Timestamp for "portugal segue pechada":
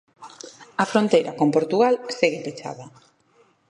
1.57-2.85